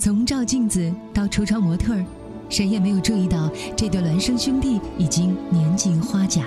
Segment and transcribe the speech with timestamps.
[0.00, 2.02] 从照镜子到橱窗模特儿，
[2.48, 6.44] 谁也没有注意到这对孪生兄弟已经年近花甲。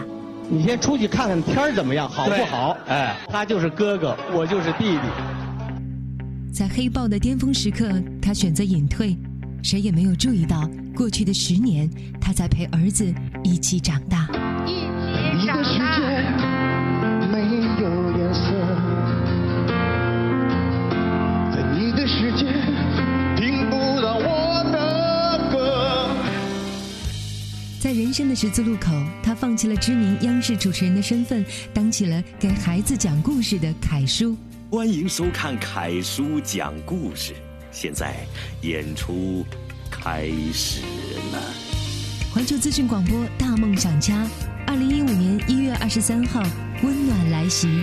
[0.49, 2.76] 你先出去看看天儿怎么样，好不好？
[2.88, 6.52] 哎，他就是哥哥，我就是弟弟。
[6.52, 9.15] 在黑豹的巅峰时刻，他选择隐退，
[9.62, 11.88] 谁也没有注意到，过去的十年，
[12.20, 13.13] 他在陪儿子
[13.44, 14.28] 一起长大。
[28.13, 28.91] 人生的十字路口，
[29.23, 34.38] 他放弃了知名央视主持人的身份，当起了给孩子讲故事的凯叔。
[34.70, 37.34] 欢迎收看凯叔讲故事，
[37.71, 38.13] 现在
[38.62, 39.44] 演出
[39.90, 40.81] 开始
[41.31, 41.41] 了。
[42.31, 44.23] 环球资讯广播《大梦想家》，
[44.68, 46.40] 二零一五年一月二十三号，
[46.84, 47.82] 温暖来袭。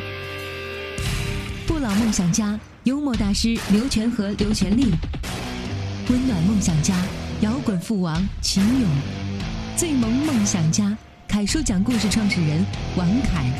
[1.66, 4.92] 不老梦想家，幽默大师刘全和刘全利。
[6.08, 6.94] 温暖梦想家，
[7.40, 8.88] 摇滚父王秦勇。
[9.80, 10.94] 最萌梦想家，
[11.26, 13.50] 凯叔讲故事创始人王凯。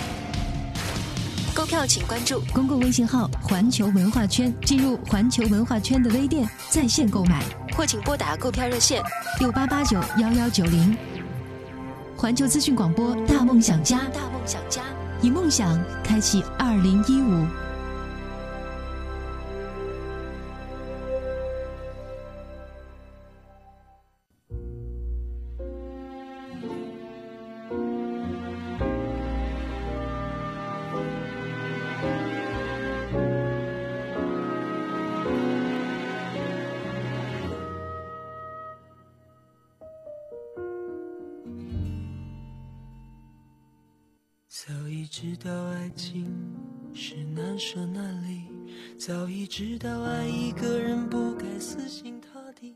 [1.55, 7.43] 购票请关注公共微信号“环球文化圈”，进入环球文化圈的微店在线购买，
[7.75, 9.03] 或请拨打购票热线
[9.39, 10.95] 六八八九幺幺九零。
[12.19, 14.83] 环球资讯广播《大梦想家》，大梦想家，
[15.23, 17.47] 以梦想开启二零一五。
[45.01, 46.27] 已知道爱情
[46.93, 48.43] 是难舍难离，
[48.98, 52.75] 早已知道爱一个人不该死心塌地。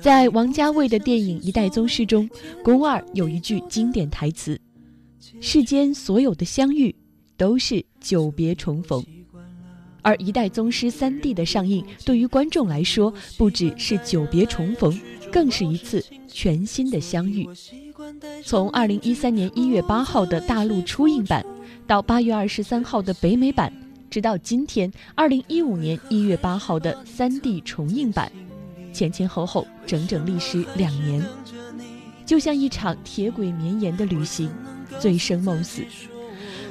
[0.00, 2.30] 在王家卫的电影《一代宗师》中，
[2.62, 4.56] 宫二有一句经典台词
[5.42, 6.94] ：“世间所有的相遇，
[7.36, 9.04] 都是久别重逢。”
[10.02, 14.96] 而《一代宗师》三 D 的上映，对于观众来说，不只是久别重逢，
[15.32, 17.48] 更是一次全新的相遇。
[18.44, 21.44] 从二零一三年一月八号的大陆初映版，
[21.88, 23.72] 到八月二十三号的北美版，
[24.10, 28.30] 直到今天二零一五年一月八号的三 D 重映版，
[28.92, 31.24] 前前后后整整历时两年，
[32.26, 34.50] 就像一场铁轨绵延的旅行，
[35.00, 35.82] 醉生梦死。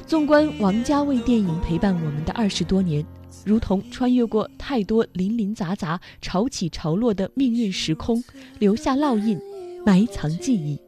[0.06, 3.04] 纵观王家卫电影陪伴我们的二十多年，
[3.44, 8.24] 如同穿越过太多林林杂杂、潮起潮落的命运时空，
[8.60, 9.42] 留下烙印，
[9.84, 10.80] 埋藏记忆。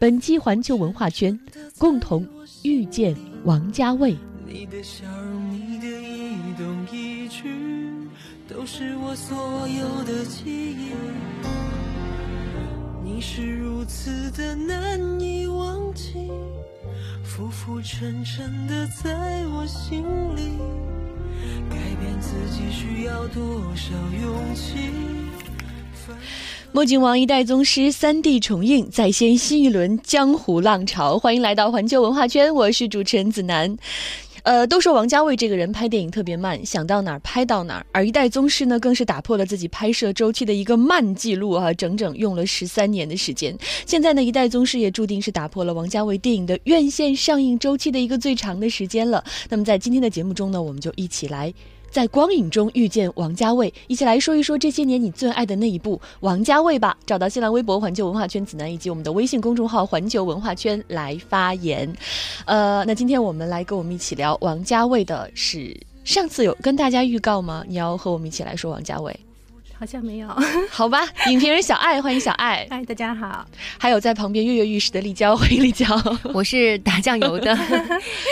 [0.00, 1.36] 本期环球文化圈
[1.76, 2.24] 共同
[2.62, 4.16] 遇见王家卫。
[4.46, 7.42] 你的笑容，你的一动一举，
[8.46, 10.92] 都是我所有的记忆。
[13.02, 16.30] 你是如此的难以忘记，
[17.24, 20.04] 浮浮沉沉的在我心
[20.36, 20.58] 里。
[21.68, 23.92] 改变自己需要多少
[24.22, 24.92] 勇气？
[26.70, 31.18] 墨镜王一代宗师三 D 重映，再掀新一轮江湖浪潮。
[31.18, 33.76] 欢迎来到环球文化圈，我是主持人子楠。
[34.42, 37.86] 呃，都说王家卫这个人拍电影特别慢，想到哪儿拍到哪儿。
[37.90, 43.56] 而一代宗师呢，更是打破了自己拍摄周期的一个慢记录啊，整整用了十三年的时间。
[43.86, 49.24] 现在呢，一代宗师也注定是打破了王家卫电影的院线上映周期的一个最长的时间了。
[49.48, 51.52] 那么在今天的节目中呢，我们就一起来。
[51.90, 56.96] 在光影中遇见王家卫，一起来说一说这些年你最爱的那一部王家卫吧。
[57.06, 61.92] 找到新浪微博环球文化圈子楠以及我们的微信公众号环球文化圈来发言。
[62.44, 67.64] 呃，那今天我们来跟我们一起聊王家卫的是上次有跟大家预告吗？
[67.66, 69.18] 你要和我们一起来说王家卫。
[69.78, 70.28] 好像没有，
[70.68, 71.06] 好吧。
[71.30, 72.66] 影评人小爱，欢迎小爱。
[72.68, 73.46] 嗨， 大家好。
[73.78, 75.86] 还有在旁边跃跃欲试的立交，欢迎立交。
[76.34, 77.56] 我是打酱油的，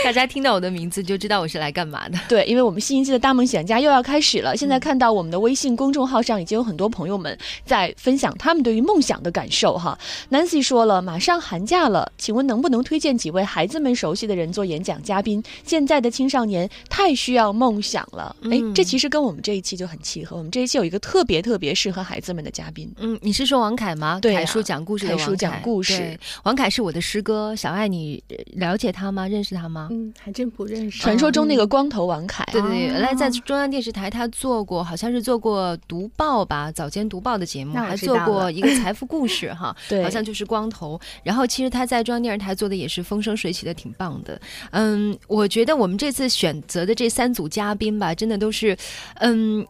[0.03, 2.19] 大家听到我的名字就知道我是来干嘛的。
[2.29, 4.57] 对，因为我们新一季的大梦想家又要开始了。
[4.57, 9.97] 现在看到我们的微信公众号上已经有很多朋友们在分享他们对于梦想的感受哈。
[10.33, 15.41] Nancy 说了，马上寒假了，请问能不能推荐几位孩子们熟悉的人做演讲嘉宾？
[15.65, 18.35] 现在的青少年太需要梦想了。
[18.51, 20.37] 哎，这其实跟我们这一期就很契合。
[20.37, 21.36] 我们这一期有一个特别。
[21.41, 24.19] 特别适合孩子们的嘉宾，嗯，你是说王凯吗？
[24.21, 25.37] 对，凯叔讲故事的王凯。
[25.37, 27.55] 讲故事，王凯是我的师哥。
[27.55, 28.23] 小爱，你
[28.55, 29.29] 了解他吗？
[29.29, 29.89] 认识他吗？
[29.91, 31.01] 嗯，还真不认识。
[31.01, 40.99] 传说中那个光头王凯，对对对，原来在中央电视台他做过，好像是做过读报吧，早间读报的节目，还做过一个财富故事哈， 对，好像就是光头。
[41.23, 44.41] 然后其实他在中央电视台做的也是风生水起的，挺棒的。
[44.71, 48.77] 嗯，我觉得我们这次选择的这三组嘉宾吧，真的都是，
[49.17, 49.67] 嗯。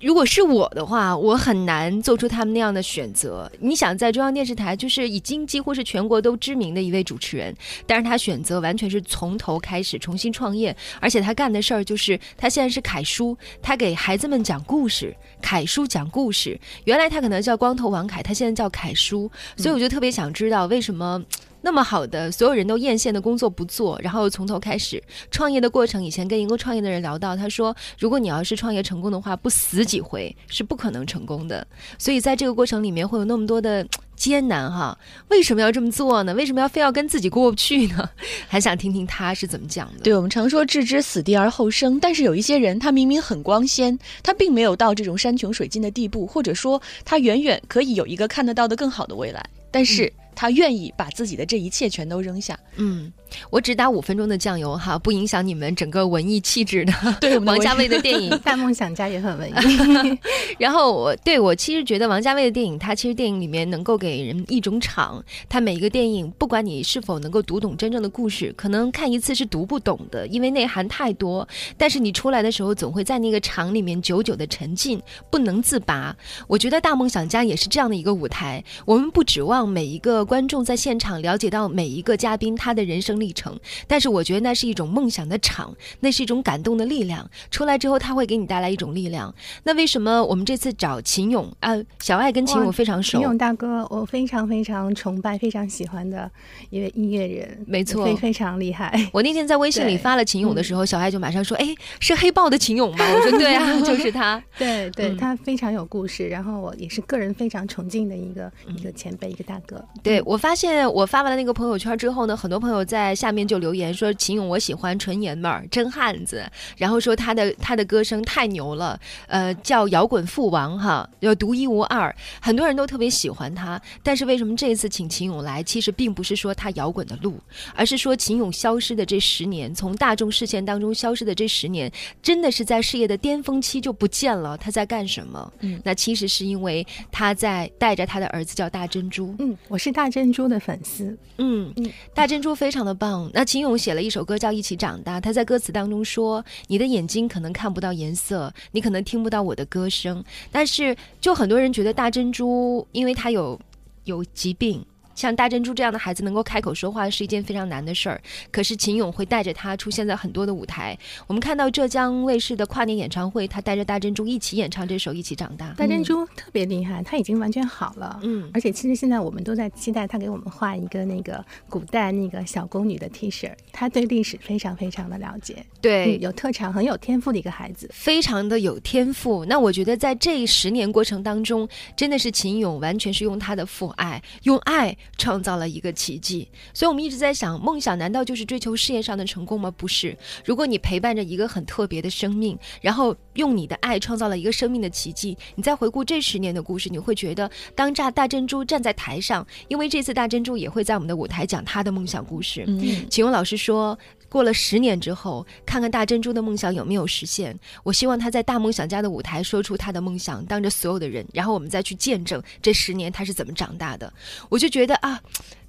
[0.00, 3.50] 如果是我的话，我很难做出他们那样的选择。
[3.60, 7.54] 你想，在中央电视台，就是已经几乎是全国都知名的一位主持人，
[7.86, 16.58] 但是他选择完全是从头开始重新创业，而且他干的事儿就是他现在是凯叔，他给孩子们讲故事，凯叔讲故事。
[16.84, 21.22] 原来他可能叫光头王凯，他现在叫凯叔，所以我就特别想知道为什么。
[21.64, 26.04] 那么好的，所有人都艳羡的工作不做，然后从头开始创业的过程。
[26.04, 31.66] 以前跟一个创业的人聊到，他说，如果你要是创业成功的话，不死几回是不可能成功的。
[31.98, 34.96] 所以在这个过程里面会有那么多的艰难哈。
[35.30, 36.34] 为什么要这么做呢？
[36.34, 38.06] 为什么要非要跟自己过不去呢？
[38.46, 40.02] 还想听听他是怎么讲的。
[40.02, 50.12] 对我们常说置之死地而后生，但是有一些人他明明很光鲜，他并没有到这种山穷水尽的地步，或者说他远远可以有一个看得到的更好的未来，但是。
[50.34, 52.58] 他愿意把自己的这一切全都扔下。
[52.76, 53.12] 嗯，
[53.50, 56.92] 我只打五分钟的酱油哈，不影响你们整个文艺气质的。
[57.20, 60.18] 对，王家卫的电影《大梦想家》也很文艺。
[60.58, 65.24] 然后我对我其实觉得王家卫的电影，他其实电影里面能够给人一种场。
[65.48, 71.46] 他每一个电影，不管你是否能够读懂真正的故事，可能看一次是读不懂的，因为内涵太多。
[71.78, 75.00] 但是你出来的时候，总会在那个场里面久久的沉浸，
[75.30, 76.14] 不能自拔。
[76.48, 78.62] 我觉得《大梦想家》也是这样的一个舞台。
[78.84, 80.23] 我们不指望每一个。
[80.24, 87.28] 观众在现场了解到每一个嘉宾他的人生历程，但是我觉得那是一种梦想的场，那是一种感动的力量。
[87.50, 89.34] 出来之后，他会给你带来一种力量。
[89.64, 91.74] 那为什么我们这次找秦勇啊？
[92.00, 93.18] 小爱跟秦勇非常熟。
[93.18, 96.30] 秦勇大哥，我非常非常崇拜、非常喜欢的
[96.70, 99.08] 一位音乐人，没错，非非常厉害。
[99.12, 109.84] 我那天在微信里发了秦勇的时候，小爱就马上说：“哎，是黑豹的秦勇吗？”我说：“对啊， 就是他。”对对，他非常有故事，然后我也是个人非常崇敬的一个一个前辈，一个大哥。
[110.02, 110.13] 对。
[110.14, 118.96] 对，我发现我发完了那个朋友圈之后呢，很多朋友在下面就留言说：“秦勇，我喜欢纯爷们儿，真汉子。”然后说他的他的歌声太牛了，
[119.26, 123.80] 呃，叫摇滚父王哈，要独一无二，很多人都特别喜欢他。
[124.04, 127.36] 但是为什么这次请秦勇来，其实并不是说他摇滚的路，
[127.74, 131.90] 而是说秦勇消失的这十年，从大众视线当中消失的这十年，
[132.22, 134.56] 真的是在事业的巅峰期就不见了。
[134.56, 135.52] 他在干什么？
[135.58, 139.34] 嗯，那其实是因为他在带着他的儿子叫大珍珠。
[139.40, 140.03] 嗯，我是大。
[140.04, 141.72] 大珍珠的粉丝，嗯，
[142.12, 143.30] 大珍珠非常的棒。
[143.32, 150.22] 那秦勇写了一首歌叫《一起长大》，他在歌词当中说：“你的眼睛可能看不到颜色，你可能听不到我的歌声，
[150.52, 153.58] 但是就很多人觉得大珍珠，因为他有
[154.04, 158.20] 有疾病。”像大珍珠这样的孩子能够开口说话是一件非常难的事儿，
[158.50, 160.96] 可是秦勇会带着他出现在很多的舞台。
[161.26, 165.72] 我们看到浙江卫视的跨年演唱会，他带着大珍珠一起演唱这首《一起长大》。
[165.76, 168.18] 大珍珠特别厉害，他已经完全好了。
[168.22, 173.50] 嗯，而且其实现在我们都在期待他给我们画一个那个古代那个小宫女的 T 恤。
[173.72, 179.44] 他对历史非常非常的了解，对，有特长，很有天赋的一个孩子，非常的有天赋。
[179.44, 184.96] 那我觉得在这十年过程当中，真的是秦勇完全是用他的父爱，用爱。
[185.16, 189.70] 创造了一个奇迹，所以我们一直在想，梦想难道就是追求事业上的成功吗？
[189.76, 190.16] 不是。
[190.44, 202.64] 如果你陪伴着一个很特别的生命，然后用你的爱创造了一个生命的奇迹，你再回顾这十年的故事，你会觉得，当炸大珍珠站在台上，因为这次大珍珠也会在我们的舞台讲他的梦想故事。
[202.66, 203.98] 嗯，启勇老师说，
[204.34, 207.56] 过了十年之后，看看大珍珠的梦想有没有实现。
[207.84, 214.12] 我希望他在大梦想家的舞台说出他的梦想，当着所有的人，然后我们再去见证这十年他是怎么长大的。
[214.48, 214.96] 我就觉得。
[214.96, 215.20] 啊，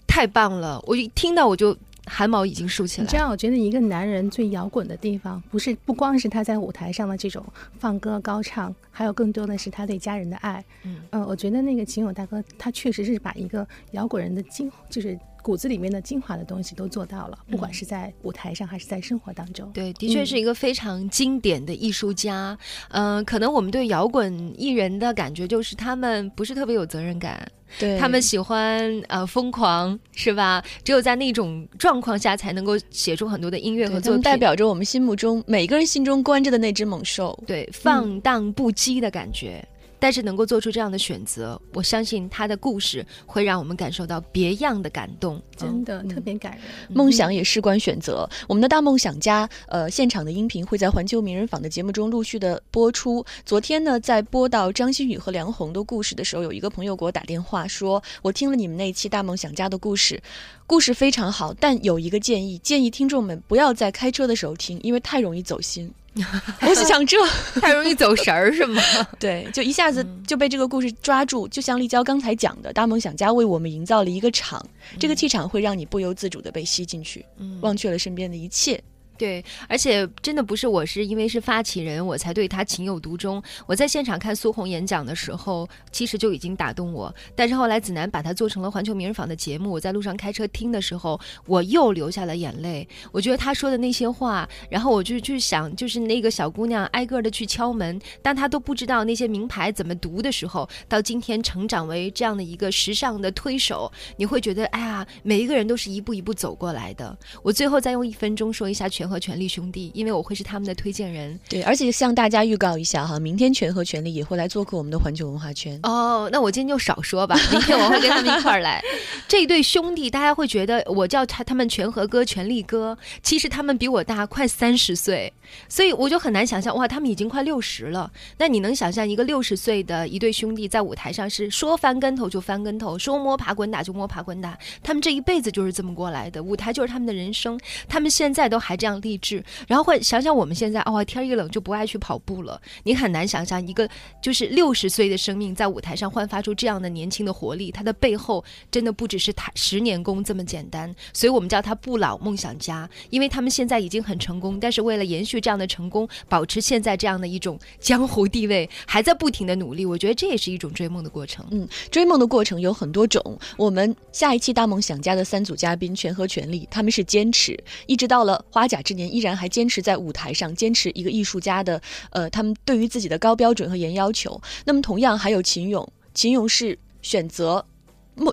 [0.07, 0.81] 太棒了！
[0.87, 3.07] 我一听到我就汗毛已经竖起来。
[3.07, 7.45] 这样，我觉得一个男人最摇滚的地方，不是不光是他在舞台上的这种
[7.77, 10.63] 放歌高唱，还有更多的是他对家人的爱。
[10.83, 15.19] 嗯，呃，我觉得那个秦勇大哥，他确实是把一个摇滚人的精，就是。
[15.45, 19.71] 骨子里面的精华的东西都做到了，不管是在舞台上还是在生活当中。
[19.73, 22.57] 对，的确是一个非常经典的艺术家。
[22.89, 27.47] 嗯，可能我们对摇滚艺人的感觉就是他们不是特别有责任感，
[27.77, 30.63] 对他们喜欢呃疯狂，是吧？
[30.83, 39.63] 只有在那种状况下才能够写出很多的音乐和作品，代表着我们心目中每个人心中关着的那只猛兽，对，放荡不羁的感觉。
[40.05, 46.61] 但是能够做出这样的选择，我相信他的故事会让我们感受到别样的感动，真的特别感人。
[46.89, 53.25] 梦想也事关选择，我们的大梦想家，呃，现场的音频会在环球名人坊的节目中陆续的播出。
[53.43, 60.21] 昨天呢，在播到张馨予和梁红的故事的时候，有一个朋友给我打电话说，我听了你们那期大梦想家的故事，
[60.67, 65.91] 故事非常好，但有一个建议，建议听众们不要在开车的时候听，因为太容易走心。
[66.61, 67.17] 我是想这
[67.59, 68.81] 太容易走神儿是吗？
[69.19, 74.65] 对，就一下子就被这个故事抓住，就像立交刚才讲的，大梦想家为我们营造了一个场，
[74.99, 77.25] 这个气场会让你不由自主的被吸进去，
[77.61, 78.81] 忘却了身边的一切。
[79.17, 83.41] 对，而且真的不是我是因为是发起人，我才对他情有独钟。
[83.65, 87.13] 我在现场看苏红演讲的时候，其实就已经打动我。
[87.33, 92.85] 但是后来子楠把它做成了环球名人坊的节目，我在路上开车听的时候，我又流下了眼泪。
[93.13, 107.17] 我觉得他说的那些话，然后我就去想，就是那个小姑娘挨个的去敲门，但她都不知道那些名牌怎么读的时候，到今天成长为这样的一个时尚的推手，你会觉得，哎呀，每一个人都是一步一步走过来的。
[107.41, 109.04] 我最后再用一分钟说一下全。
[109.07, 111.39] 和权力兄弟，因为我会是他们的推荐人。
[111.49, 115.79] 对，而且向大家预告一下哈，明天权和权力也会来做客我们的环球文化圈。
[115.83, 118.81] 哦，那我今天就少说吧，明天我会跟他们一块儿来。
[119.27, 125.31] 这一对兄弟，大家会觉得我叫他他们权和哥、权力哥，其实他们比我大快三十岁，
[125.69, 128.11] 所以我就很难想象哇，他们已经快六十了。
[128.37, 134.57] 那你能想象一个六十岁的一对兄弟在舞台上是说翻跟头就翻跟头，说摸爬滚打就摸爬滚打？
[134.83, 138.94] 他们这一辈子就是这么过来的，舞台就是他们的人生，他们现在都还这样。
[139.01, 142.61] 励志，然后会想想我们现在哦，天一冷就不爱去跑步了。
[142.83, 143.87] 你很难想象一个
[144.21, 150.93] 就是六十岁的生命在舞台上焕发出这样的年轻的活力，他的背后真的不只是他十年功这么简单。
[151.13, 159.85] 所以我们叫他不老梦想家，因为他们现在已经很成功，但是为了延续这样的成功，保持现在这样的一种江湖地位，还在不停的努力。
[159.85, 161.45] 我觉得这也是一种追梦的过程。
[161.51, 163.39] 嗯，追梦的过程有很多种。
[163.57, 174.39] 我们下一期大梦想家的三组嘉宾，权和权力，他们是坚持，一直到了花甲之年，依然还坚持在舞台上，坚持一个艺术家的，呃，他们对于自己的高标准和严要求。
[174.63, 177.65] 那么，同样还有秦勇，秦勇是选择，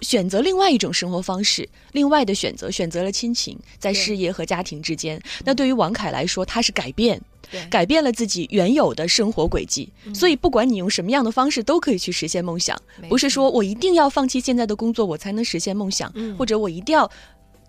[0.03, 5.21] 选择另外一种生活方式，另外的选择，选择了亲情，在事业和家庭之间。
[5.45, 7.21] 那对于王凯来说，他是改变，
[7.71, 9.93] 改变了自己原有的生活轨迹。
[10.15, 12.81] 所以，不管你用什么样的方式，都可以去实现梦想。
[13.09, 17.11] 不是说我一定要放弃现在的工作，我才能实现梦想，或者我一定要。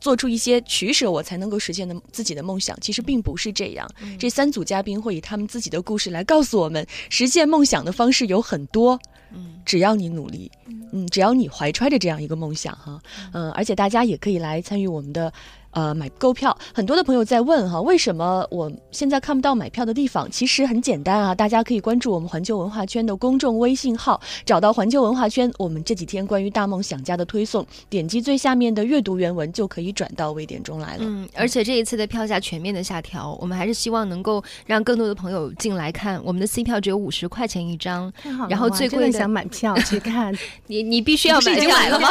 [0.03, 3.89] 做出一些取舍，我才能够实现的自己的梦想，其实并不是这样。
[4.19, 8.99] 这三组嘉宾会以他们自己的故事来告诉我们，实现梦想的方式有很多。
[9.33, 10.51] 嗯，只要你努力，
[10.91, 15.31] 嗯，只要你怀揣着这样一个梦想，哈，嗯，而且大家也可以来参与我们的。
[15.73, 20.29] 呃，买购票，很多的朋友在问哈，为什么我现在看不到买票的地方？
[20.29, 30.99] 其实很简单啊，大家可以关注我们环球文化圈的公众微信号，找到环球文化圈，我们这几天关于大梦想家的推送，点击最下面的阅读原文就可以转到微点中来了。
[31.01, 36.21] 嗯，而且这一次的票价全面的下调，我们还是希望能够让更多的朋友进来看。
[36.23, 38.13] 我们的 C 票只有五十块钱一张，
[38.47, 40.31] 然后最贵的想买票去看，
[40.67, 42.09] 你你必须要买，已经买了吗？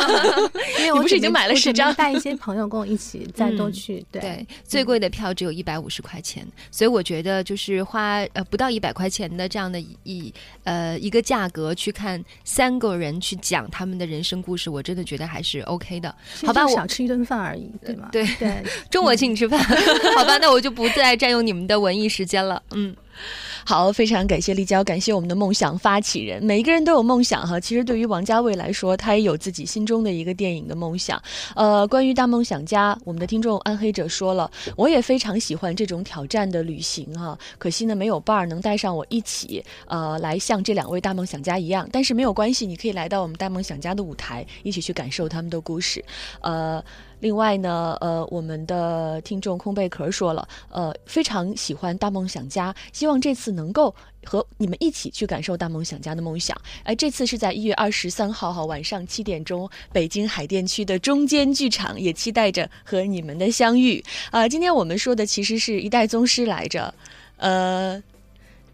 [0.81, 3.51] 因为我不是已经买了 十张，带一些朋友跟我一起在。
[3.56, 10.32] 都去对，最贵的票只有一百五十块钱，所以我觉得就是花呃不到一百块钱的这样的一
[10.64, 16.14] 呃一个价格去看三个人去讲他们的人生故事，我真的觉得还是 OK 的。
[16.47, 18.09] 好吧，我少吃一顿饭而已，对吗？
[18.12, 19.59] 对对，中午请你吃饭，
[20.16, 22.62] 好吧，那我就不再占用你们的文艺时间了。
[22.73, 22.94] 嗯。
[23.64, 26.42] 好，非常感谢立交，感谢我们的梦想发起人。
[26.42, 31.23] 每一个人都有梦想哈，其实对于王家卫来说，他也有自己心中的一个电影的梦想。
[31.54, 41.88] 呃，关于大梦想家，我们的听众暗黑者说了，我也非常喜欢这种挑战的旅行哈，可惜呢没有伴儿能带上我一起，呃，来像这两位大梦想家一样。
[41.92, 46.04] 但是没有关系，你可以来到我们大梦想家的舞台，一起去感受他们的故事，
[46.40, 46.83] 呃。
[47.23, 56.61] 另外呢，呃，我们的听众空贝壳说了，呃，非常喜欢大梦想家，希望这次能够和你们一起去感受大梦想家的梦想。
[56.83, 64.02] 哎，这次是在一月二十三号哈晚上七点钟，北京海淀区的中间剧场，也期待着和你们的相遇。
[64.33, 66.93] 啊，今天我们说的其实是一代宗师来着，
[67.37, 68.02] 呃，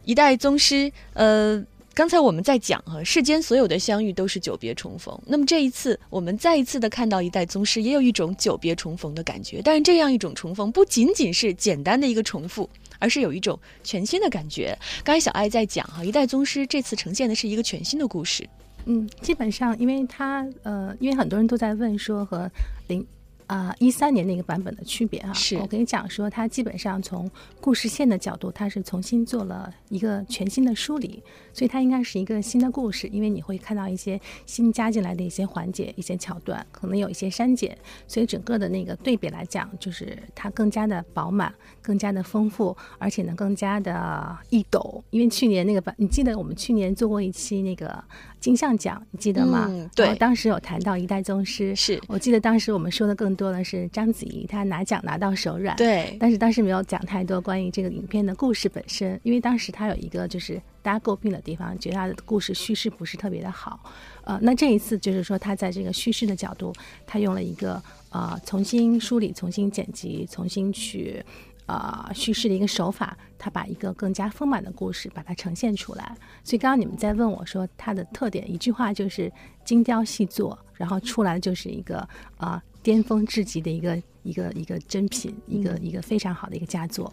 [0.06, 1.62] 一代宗师，呃。
[1.98, 5.20] 刚才我们在讲哈，世间所有的相遇都是久别重逢。
[5.26, 9.60] 那么这一次，我们再一次的看到一代宗师，也有一种久别重逢的感觉。
[9.64, 14.78] 但是这样一种重逢，不仅仅是简单的一个重复，而是有一种全新的感觉。
[15.02, 18.48] 刚才小爱在讲哈，一代宗师这次呈现的是一个全新的故事。
[18.84, 22.48] 嗯，基本上，因为他呃，因为很多人都在问说和
[22.86, 23.04] 林。
[23.48, 27.28] 啊，一三年那个版本的区别啊，是我跟你讲说，它基本上从
[27.62, 31.22] 故事线的角度，它是重新做了一个全新的梳理，
[31.54, 37.76] 所以它应该是一个新的故事，因为你会看到一些新加进来的一些环节、一些桥段，可能有一些删减，
[38.06, 45.02] 所以整个的那个对比来讲，就是它更加的饱满、更加的丰富，而且呢更加的易懂。
[45.08, 48.04] 因为去年那个版，你记得我们去年做过一期那个。
[48.40, 49.68] 金像奖，你记得吗？
[49.96, 63.80] 对，当时有谈到一代宗师，是我记得当时我们说的更多的是章子怡她拿奖拿到手软，对，但是当时没有讲太多关于这个影片的故事本身，因为当时她有一个就是大家诟病的地方，觉得她的故事叙事不是特别的好，
[64.24, 66.74] 呃，那这一次就是说他在这个叙事的角度，
[67.06, 67.80] 他用了一个
[68.10, 71.24] 呃重新梳理、重新剪辑、重新去。
[71.70, 76.16] 呃叙事的一个手法，他把一个更加丰满的故事把它呈现出来。
[76.42, 79.30] 所以刚刚你们在问我说它的特点，一句话就是
[79.66, 87.12] 精雕细作，然后出来就是一个啊巅峰至极的一个一个一个珍品，一个一个非常好的一个佳作。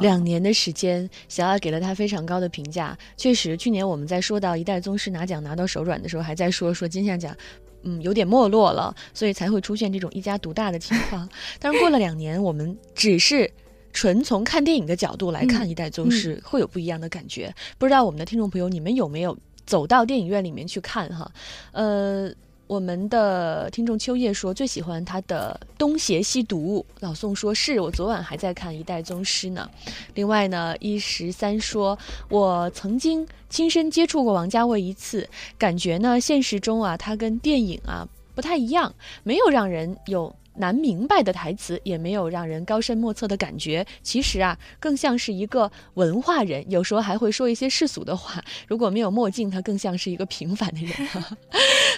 [0.00, 2.96] 两年的时间，小雅给了他非常高的评价。
[3.18, 7.36] 确实，去年我们在说到一代宗师拿奖拿到手软的时候，还在说说金像奖。
[7.82, 11.28] 嗯，有点没落了，所以才会出现这种一家独大的情 况。
[11.58, 13.50] 但是过了两年，我们只是
[13.92, 17.54] 纯从看电影的角度来看《一代宗师》，会有不一样的感觉。
[17.76, 19.36] 不知道我们的听众朋友，你们有没有
[19.66, 21.30] 走到电影院里面去看哈？
[21.72, 22.32] 呃。
[22.70, 29.68] 我们的听众秋叶说最喜欢他的《东邪西毒》，老宋说是我昨晚还在看《一代宗师》呢。
[30.14, 31.98] 另外呢，一十三说，
[32.28, 40.32] 我曾经亲身接触过王家卫一次，感觉呢，现实中啊，他跟电影啊不太一样，没有让人有。
[40.60, 48.40] 难明白的台词也没有让人高深莫测的感觉，其实啊，更像是一个文化人，有时候还会说一些世俗的话。
[48.68, 50.92] 如果没有墨镜，他更像是一个平凡的人。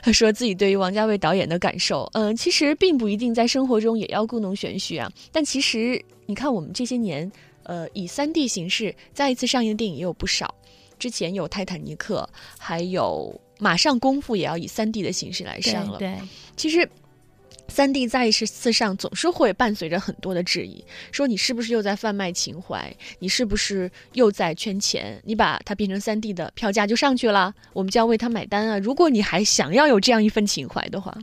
[0.02, 5.10] 他 说自己对于王家卫导演的感受，嗯，其实并不一定在生活中也要故弄玄虚啊。
[5.32, 7.30] 但其实你看，我们这些年，
[7.64, 10.54] 呃，以三 D 形式再一次上映的电影也有不少。
[10.98, 15.98] 之前有《泰坦尼克》，还有马上功夫也要以三 D 的形式来上了。
[15.98, 16.16] 对，
[16.56, 16.88] 其实。
[17.68, 22.94] 三 D 在一次上，总是会伴随着很多的质疑，说你是不是又在贩卖情怀？
[23.18, 25.20] 你是不是又在圈钱？
[25.24, 28.78] 你把它变成三 D 的票价就上去了，我们就要为它买单啊！
[28.78, 31.16] 如果你还想要有这样一份情怀的话，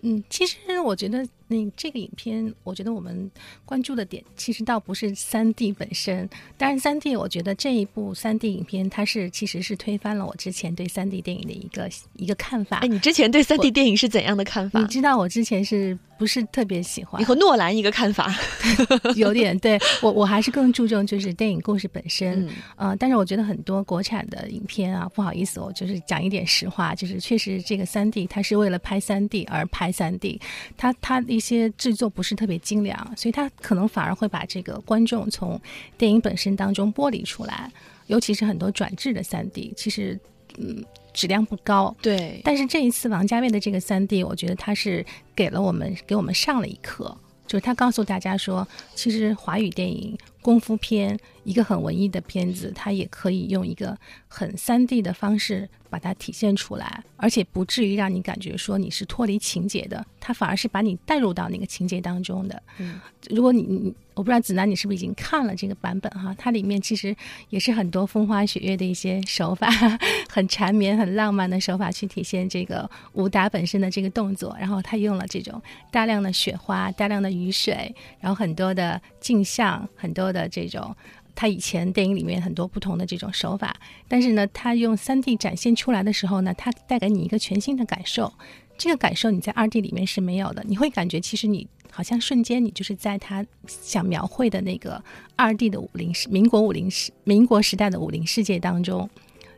[0.00, 1.26] 嗯，其实我觉得。
[1.48, 3.30] 那这个影片，我觉得我们
[3.64, 12.78] 关注的点其实倒不是三 D 本身，当然三 D，我觉得这一部三 D 影片它是其实是推翻了我之前对三 D 电影的一个一个看法。
[12.78, 14.80] 哎，你之前对三 D 电影是怎样的看法？
[14.80, 17.20] 你知道我之前是不是特别喜欢？
[17.20, 18.34] 你和诺兰一个看法，
[19.14, 22.48] 有点对我我还是更注重就是电影故事本身。
[22.74, 30.40] 呃，但是我觉得很多国产的影片啊，不好意思，我就是讲一点实话，就是确实这个三 D 它是为了拍三 D 而拍三 D，
[30.76, 31.22] 它它。
[31.36, 35.60] 一些制作不是特别精良，所以他可能反而会把这个观众从
[35.98, 37.70] 电影本身当中剥离出来，
[38.06, 40.18] 尤其是很多转制的三 D，其实
[40.56, 41.94] 嗯质量不高。
[42.00, 47.14] 对，但是这一次王家卫的这个三 D，我觉得他是给了我们给我们上了一课，
[47.46, 53.94] 就是他告诉大家说，其实华语电影功夫片一个很文艺的片子，它也可以用一个
[54.26, 55.68] 很三 D 的方式。
[55.96, 62.62] 把它体现出来，而且不至于让你感觉说你是脱离情节的，它反而是把你带入到那个情节当中的。
[62.76, 67.16] 嗯，如果你你我不知道子楠你是不是已经看了这个版本哈，它里面其实
[67.48, 69.70] 也是很多风花雪月的一些手法，
[70.28, 80.94] 很缠绵、很浪漫的手法去体现这个武打本身的这个动作，然后他用了这种大量的雪花、大量的雨水，然后很多的镜像、很多的这种。
[81.36, 83.76] 他以前电影里面很多不同的这种手法，
[84.08, 88.32] 但是呢，他用三 D 展现出来的时候呢，他带给你一个全新的感受。
[88.78, 95.02] 这个感受你在二 D 里面是没有的，你会感觉其实你好像瞬间你就是在他想描绘的那个
[95.34, 99.08] 二 D 的武林时民国武林时民国时代的武林世界当中，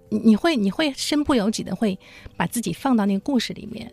[0.09, 1.99] 你你会你会身不由己的会
[2.37, 3.93] 把自己放到那个故事里面。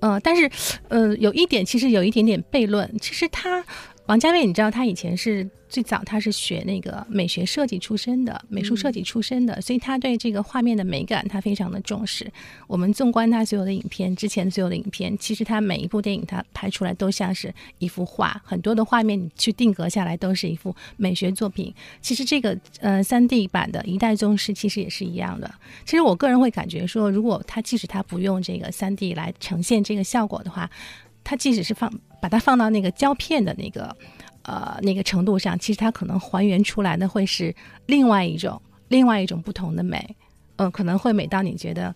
[0.00, 0.50] 呃，但是
[0.88, 3.64] 呃，有一点其实有一点点悖论，其实他
[4.06, 5.48] 王家卫，你知道他以前是。
[5.68, 12.30] 最早他是学那个美学设计出身的，美术设计出身的，所以他对这个画面的美感他非常的重视。
[12.66, 21.74] 我们纵观他所有的影片，之前所有的影片，其实他每一部电影他拍出来都像是一幅画，很多的画面你去定格下来都是一幅美学作品。
[22.00, 25.52] 其实这个呃三 D 版的一代宗师其实也是一样的。
[25.84, 30.70] 其实我个人会感觉说，如果他即使他不用这个三 D 来呈现这个效果的话，
[31.24, 33.94] 他即使是放把它放到那个胶片的那个。
[34.46, 37.54] 呃，那个程度上，其实它可能还原出来的会是
[37.86, 40.16] 另外一种、另外一种不同的美，
[40.56, 41.94] 嗯，可能会美到你觉得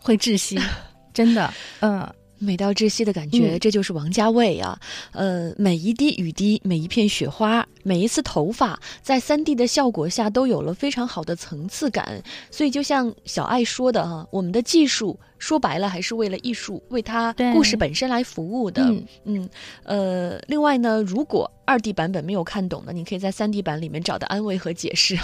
[0.00, 0.58] 会窒息，
[1.12, 2.08] 真的，嗯。
[2.40, 4.80] 美到窒息的感觉，这就是王家卫啊！
[5.12, 12.22] 呃，每一滴雨滴，每一片雪花，每一次头发，在三 D 的效果下都有了非常好的层次感。
[12.50, 18.82] 所以，就像小爱说的哈，我们的技术说白了还是为了艺术，为它故事本身来服务的。
[19.24, 19.48] 嗯，
[19.84, 25.18] 呃，另外呢，如果二 D 版本没有看懂的，你可以在三 D 版里面找到安慰和解释。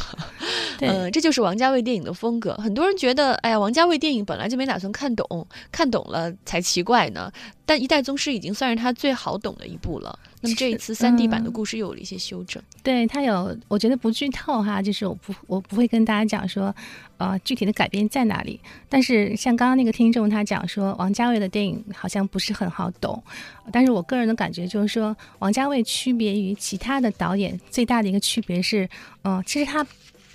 [0.81, 2.55] 嗯，这就是王家卫电影的风格。
[2.55, 7.31] 很多人觉得，哎呀，王家卫电影本来就没打算看懂，看懂了才奇怪呢。
[7.69, 10.17] 但《一代宗师》已经算是他最好懂的一部了。
[10.41, 12.63] 那么这一次三 D 版的故事又有了一些修正。
[12.81, 16.73] 对他有，我觉得不剧透哈，就是我不我不会跟大家讲说，
[17.17, 18.61] 呃，具体的改编在哪里。
[18.89, 23.21] 但是像刚刚那个听众他讲说，王家卫的电影好像不是很好懂。
[23.73, 28.89] 但是我个人的感觉就是说，王家卫区别于其他的导演最大的一个区别是，
[29.25, 29.85] 嗯，其实他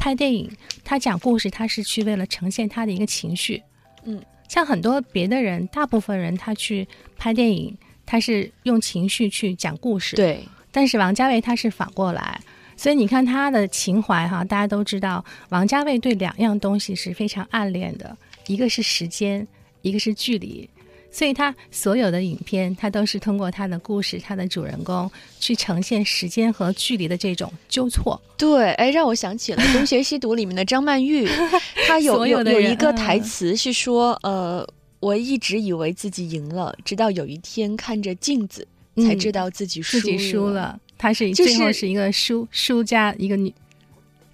[0.01, 0.49] 拍电影，
[0.83, 3.61] 他讲故事，他是去为了呈现他的一个情绪。
[4.03, 6.87] 嗯，像很多别的人，大部分人他去
[7.19, 7.77] 拍电影。
[8.03, 10.43] 他是用情绪去讲故事，对。
[10.69, 12.41] 但是王家卫他是反过来，
[12.75, 19.47] 所以你看他的情怀哈，大家都知道，王家卫对两样东西是非常暗恋的，一个是时间，
[19.81, 20.67] 一个是距离。
[21.11, 28.21] 所以他所有的影片，他都是通过他的故事、他的主人公去呈现时间和距离的这种纠错。
[28.37, 31.27] 对，哎，让我想起了《东邪西毒》里面的张曼玉，
[31.87, 34.67] 她有有有一个台词是说，呃。
[35.01, 40.79] 我一直以为自己赢了，直到有一天看着镜子，才知道自己输自己输了。
[40.95, 43.51] 她是最后是一个输输家，一个女，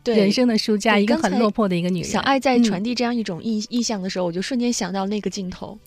[0.04, 2.10] 人生的输家，一个很落魄的一个女人。
[2.12, 5.80] 小爱在传递这样一种意意象的时候，我就瞬间想到那个镜头。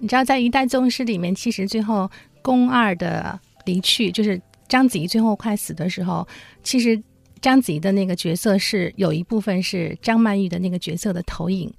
[0.00, 2.10] 你知道，在《一代宗师》里面，其实最后
[2.40, 6.26] 宫二的离去，就是章子怡最后快死的时候，
[6.62, 7.00] 其实
[7.40, 11.72] 章子怡的那个角色是有一部分是张曼玉的那个角色的投影。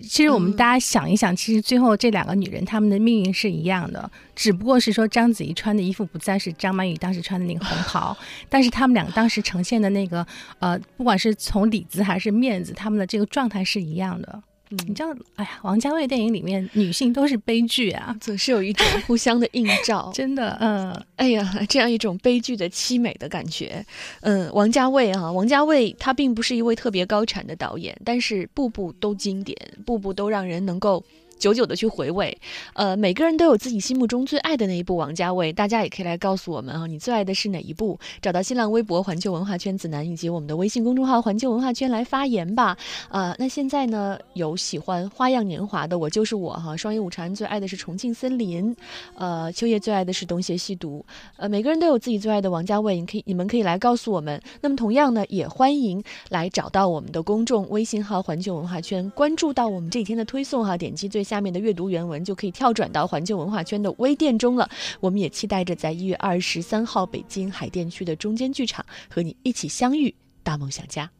[0.00, 8.16] 其实我们大家想一想，其实最后这两个女人她们的命运是一样的，只不过是说章子怡穿的衣服不再是张曼玉当时穿的那个红袍，
[8.48, 10.24] 但是她们两个当时呈现的那个
[10.60, 14.40] 呃，不管是从里子还是面子，她们的这个状态是一样的。
[14.70, 23.84] 你知道，哎呀，王家卫电影里面女性都是悲剧啊， 总是有一种 互相的映照，真的，嗯，哎呀，这样一种悲剧的凄美的感觉，
[24.20, 31.02] 嗯，王家卫啊，王家卫他并不是一位特别高产的导演，但是步步都经典，步步都让人能够。
[31.38, 32.36] 久久的去回味，
[32.74, 37.98] 呃，每个人都有自己心目中最爱的那一部王家卫，大家也可以来告诉我们啊，你最爱的是哪一部？
[38.20, 42.76] 找到新浪微博环球文化圈子楠以及我们的微信公众号环球文化圈来发言吧。
[43.08, 48.74] 啊，那现在呢，有喜欢花样年华的我就是我哈，双鱼午蝉最爱的是重庆森林，
[49.14, 54.40] 呃，秋叶最爱的是东邪西毒，呃，每个人都有自己最爱的王家卫，你可以你们可以来告诉我们。
[54.60, 61.27] 那么同样呢，也欢迎来找到我们的公众微信号环球文化圈，关注到我们这几天的推送哈，点击最。
[61.28, 64.66] 下面的阅读原文就可以跳转到环球文化圈的微店中了。
[64.98, 71.10] 我们也期待着在一月二十三号北京海淀区的中间剧场和你一起相遇，大梦想家。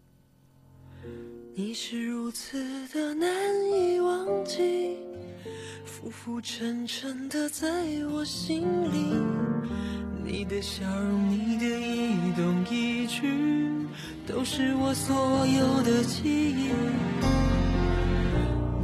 [1.54, 3.28] 你是如此的难
[3.70, 4.96] 以忘记，
[5.84, 7.66] 浮浮沉沉的在
[8.10, 9.14] 我心里。
[10.24, 13.28] 你的笑容，你的一动一举，
[14.26, 15.14] 都是我所
[15.46, 17.57] 有的记忆。